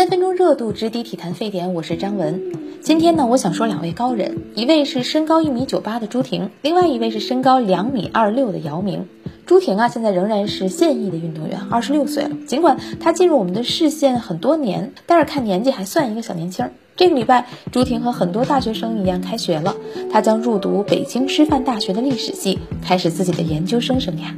[0.00, 2.40] 三分钟热度直抵体坛沸点，我是张文。
[2.80, 9.06] 今天呢，我想说两位高人，一位是身高一米九八的朱婷，另外一位是身高两米二六的姚明。
[9.44, 12.30] 朱婷啊，现在仍然是现役的运动员，二十六岁了。
[12.46, 16.66] 尽管她进入我们的视线很多年，但是看年纪还算一个小年轻。
[16.96, 19.76] 这个礼拜，朱婷和很多大学生一样开学了，
[20.10, 24.34] 她将入读北京师范大学的历史系，开始自己的研究生生涯。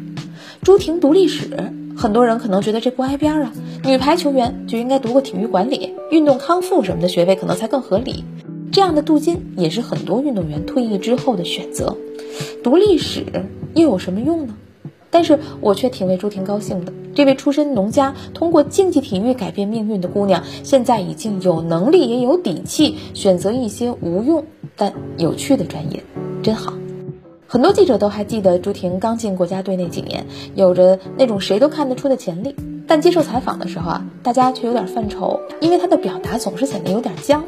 [0.64, 1.72] 朱婷读历史。
[2.02, 3.52] 很多人可能觉得这不挨边啊，
[3.84, 8.24] 女排球员就应该读个体育管理、运动康复什么的学位，可能才更合理。
[8.72, 11.96] 这样的镀金也是很多运动员退役之后的选择。
[12.64, 13.24] 读历史
[13.74, 14.56] 又有什么用呢？
[15.10, 16.92] 但是我却挺为朱婷高兴的。
[17.14, 26.02] 这位出身农家、通过竞技体育改变命运的姑娘，现在已经有能力也有底气选择一些无用但有趣的专业，
[26.42, 26.72] 真好。
[27.52, 30.24] 很多记者都还记得朱婷刚进国家队那几年，
[30.54, 32.56] 有着那种谁都看得出的潜力。
[32.88, 37.44] 但接受采访的时候啊，大家却有点犯愁，因为她的表达总是显得有点僵。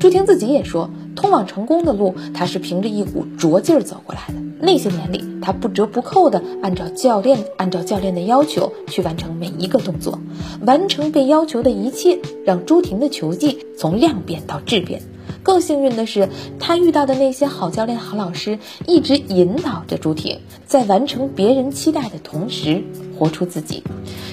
[0.00, 4.40] 朱婷自己也说，通往成功的路，她是凭着一股拙劲儿走过来的。
[4.60, 10.18] 那些年里，她不折不扣地按照教练按照教练的要求去完成每一个动作，
[10.64, 15.02] 完成被要求的一切，让朱婷的球技从量变到质变。
[15.44, 22.82] 更幸运的是，他遇到的那些好教练、好老师，一直引导着朱婷，在完成别人期待的同时，
[23.18, 23.84] 活出自己。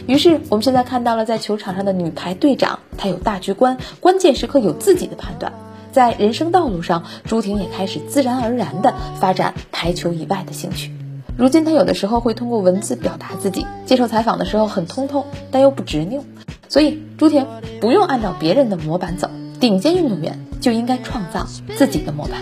[0.08, 5.52] 于是，我们现在看到了在球场上的女排队长，她有大局观，关键时刻有自己的判断。
[5.92, 10.94] 在人生道路上，朱婷也开始自然而然地发展排球以外的兴趣。
[11.38, 16.23] 如今，她有的时候会通过文字表达自己，接受采访的时候很通透，但又不执拗。
[16.70, 17.45] 所以，朱婷
[17.82, 19.30] 不用按照别人的模板走。
[19.62, 21.45] 顶尖运动员就应该创造
[21.78, 22.42] 自己的模板。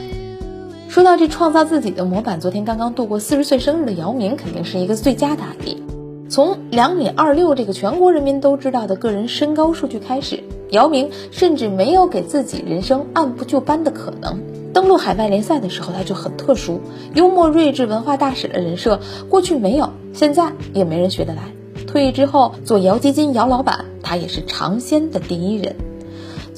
[0.87, 5.83] 说到这创造自己的模板，昨天刚刚度过四十岁生日的姚明肯定是一个最佳的案例。
[6.29, 14.39] 从两米二六这个全国人民都知道的个人身高数据开始，姚明甚至没有给自己人生按部就班的可能。
[14.71, 16.79] 登陆海外联赛的时候，他就很特殊，
[17.15, 21.41] 幽默睿智、文化大使的人设，过去没有，现在也没人学得来。
[21.85, 25.75] 退役之后做姚基金姚老板，他也是尝鲜的第一人。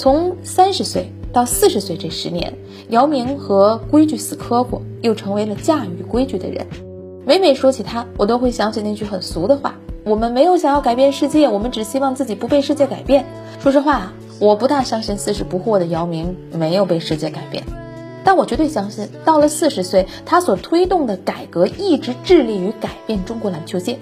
[0.01, 2.51] 从三十岁到四十岁这十年，
[2.89, 6.65] 姚明和规矩死磕过，又成为了驾驭规矩的人。
[7.23, 13.27] 每每说起他，我都会想起那句很俗的话：“我们没有想要改变世界，我们只希望自己不被世界改变。”
[13.61, 17.63] 说实话，我不大相信四十不惑的姚明没有被世界改变，
[18.23, 23.99] 但我绝对相信，到了四十岁，他所推动的改革一直致力于改变中国篮球界。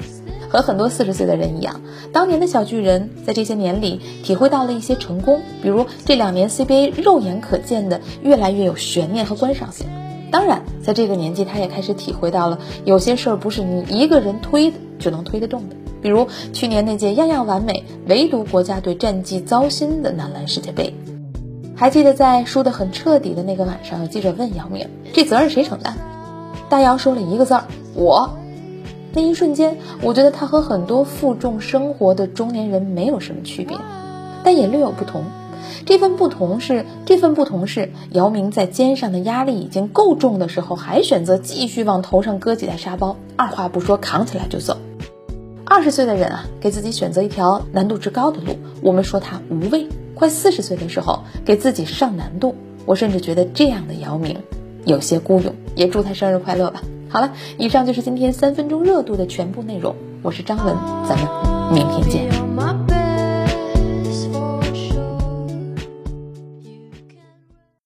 [0.50, 1.80] 和很多四十岁的人一样，
[2.12, 9.86] 当年的小巨人，在这些年里体会到了一些成功，比如这两年 CBA 肉眼可见的越来越有悬念和观赏性。
[10.32, 20.94] 当然，在这个年纪，他也开始体会到了有些事儿不是你一个人推的就能推得动的，比如去年那届样样完美，唯独国家队战绩糟心的男篮世界杯。
[21.76, 25.96] 还记得在输得很彻底的那个晚上，有记者问姚明：“这责任谁承担？”
[26.70, 27.64] 大姚说了一个字儿
[27.96, 28.30] ：“我。”
[29.14, 33.78] 那一瞬间，我觉得他和很多负重生活的中年人没有什么区别，
[34.44, 35.24] 但也略有不同。
[35.86, 44.78] 这份不同是，这份不同是，姚明在肩上的压力已经够重的时候，还选择继续往头上搁几袋沙包，二话不说扛起来就走。
[45.66, 52.56] 二十岁的人啊，给自己选择一条难度之高的路，我们说他无畏；快四十岁的时候，给自己上难度，
[52.86, 54.38] 我甚至觉得这样的姚明
[54.86, 55.54] 有些孤勇。
[55.76, 56.82] 也祝他生日快乐吧。
[57.10, 59.96] 好了，以上就是今天三分钟热度的全部内容。
[60.22, 60.76] 我是张文，
[61.08, 62.39] 咱们明天见。